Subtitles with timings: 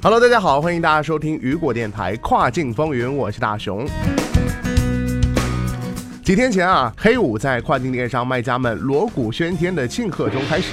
[0.00, 3.84] Hello，大家好，欢迎大家收听雨果电台跨境风云，我是大熊。
[6.22, 10.68] 几天前啊，黑五在跨境电商卖家们锣鼓喧天的庆贺中开始。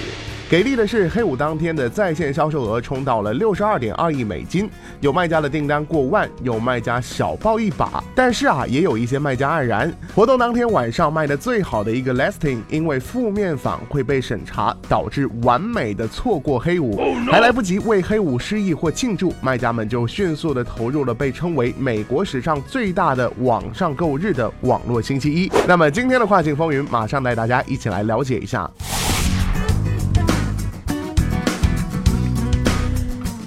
[0.47, 4.69] 给力的是，黑五当天的在线销售额冲到了六十二点二亿美金，
[5.01, 8.03] 有卖家的订单过万，有卖家小爆一把。
[8.13, 9.91] 但是啊，也有一些卖家黯然。
[10.13, 16.95] 活动当天晚上卖的最好的一个 listing，因为负面反馈被审查，导致完美的错过黑五，
[17.31, 25.51] 还来不及为黑五失意或庆祝，卖家们就迅速的投入了被称为美国史上最大的网上购物日的网络星期一。
[25.67, 28.69] 那么今天的跨境风云，马上带大家一起来了解一下。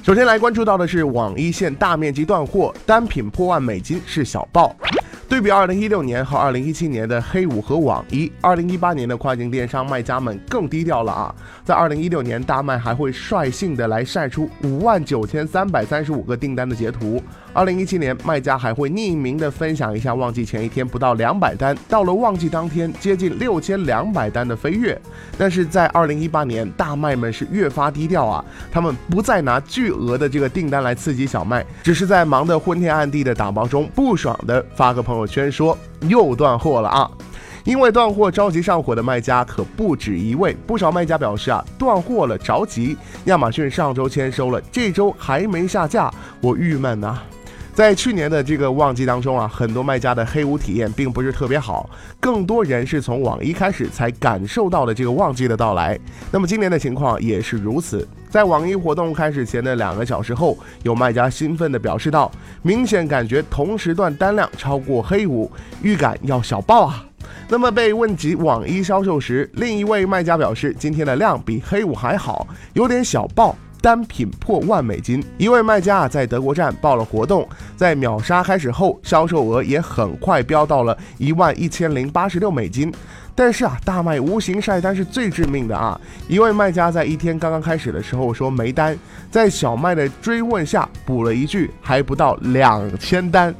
[0.08, 4.74] 首先来关注到的是网一线大面积断货，单品破万美金是小爆。
[5.28, 11.34] 对比二零一六年和二零一七年的黑五和网一，二零一八年的跨境电商卖家们更低调了啊！
[11.62, 24.98] 在二零一六年，大卖还会率性的来晒出五万九千三百三十五个订单的截图；二零一七年，卖家还会匿名的分享一下旺季前一天不到两百单，到了旺季当天接近六千两百单的飞跃。
[25.36, 28.42] 但是在二零一八年，大卖们是越发低调啊！
[28.72, 35.26] 他们不再拿巨额的这个订单来刺激小卖，只是在忙得昏天暗地的打包中，不爽的发个朋友。
[35.26, 35.76] 圈说
[36.08, 37.10] 又断货了啊！
[37.64, 42.96] 因为断货着急上火的卖家可不止一位，不少卖家表示啊，断货了着急。
[43.26, 46.10] 亚马逊上周签收了，这周还没下架，
[46.40, 47.18] 我郁闷呐。
[47.74, 51.88] 在去年的这个旺季当中啊，很多卖家的黑五体验并不是特别好，
[52.18, 55.98] 更多人是从网一开始才感受到了这个旺季的到来。
[56.32, 58.08] 那么今年的情况也是如此。
[58.30, 62.30] 在网易活动开始前的两个小时后，有卖家兴奋地表示道
[62.62, 65.50] ：“明显感觉同时段单量超过黑五，
[65.82, 67.04] 预感要小爆啊！”
[67.48, 73.56] 那么被问及网易销售时，另一位卖家表示：“今天的量比黑五还好，有点小爆，
[73.88, 82.92] 单品破万美金。”一位卖家啊，在德国站报了活动，在秒杀开始后，销售额也很快飙到了一万一千零八十六美金。
[83.34, 85.98] 但是啊，大卖无形晒单是最致命的啊！
[86.28, 88.98] 一位卖家在一天刚刚开始的时候说没单，
[89.30, 93.54] 在小麦的追问下补了一句还不到两千单，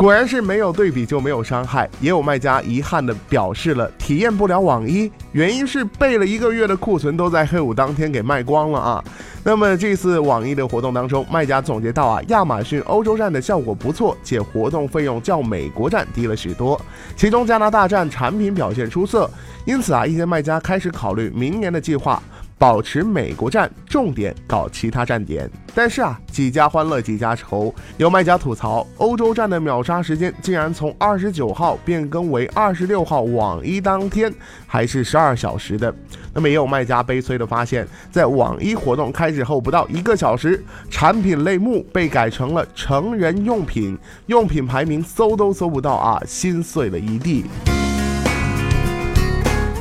[0.00, 1.86] 果然是没有对比就没有伤害。
[2.00, 9.04] 也有卖家遗憾地表示了体验不了网一，原因是备了一个月的库存都在黑五当天给卖光了啊。
[9.44, 16.80] 那么这次网易的活动当中，卖家总结到啊，亚马逊欧洲站的效果不错，且活动费用较美国站低了许多，
[17.14, 19.30] 其中加拿大站产品表现出色，
[19.66, 22.22] 因此啊，一些卖家开始考虑明年的计划。
[22.60, 25.50] 保持美国站，重点搞其他站点。
[25.74, 27.74] 但是啊，几家欢乐几家愁。
[27.96, 34.30] 有卖家吐槽，欧洲站的秒杀时间竟然从二十九号变更为二十六号网一当天，
[34.66, 35.94] 还是十二小时的。
[36.34, 43.96] 那么也有卖家悲催的发现，在网一活动开始后不到一个小时，产品类目被改成了成人用品，
[44.26, 47.46] 用品排名搜都搜不到啊，心碎了一地。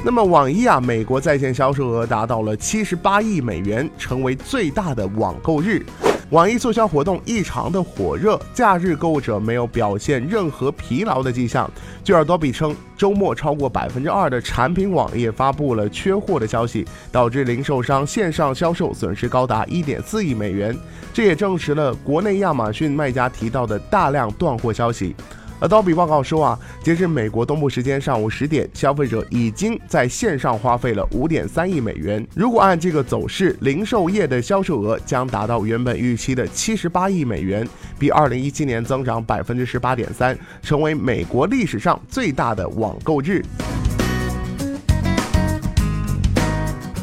[0.02, 5.86] 那么网易啊，美国在线销售额达到了七十八亿美元，成为最大的网购日。
[6.30, 11.70] 网易促销活动异常的火热，假日购物者没有表现任何疲劳的迹象。
[12.02, 20.76] 据耳朵比称，周末超过百分之二的产品网页发布了缺货的消息，导致零售商线上销售损失高达一点四亿美元。
[21.14, 25.14] 这也证实了国内亚马逊卖家提到的大量断货消息。
[25.62, 32.26] Adobe 报告说啊，截至美国东部时间上午十点，消费者已经在线上花费了五点三亿美元。
[32.34, 37.68] 如果按这个走势，零售业的销售额将达到原本预期的七十八亿美元，
[37.98, 43.44] 比二零一七年增长百分之十八点三，成为美国历史上最大的网购日。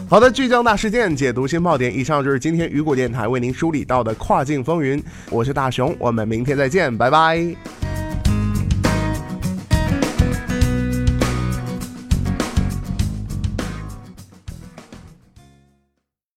[0.08, 1.94] 好的，聚焦大事件，解读新爆点。
[1.94, 5.02] 以上就是今天雨果电台为您梳理到的跨境风云。
[5.28, 7.75] 我是大熊，我们明天再见，拜拜。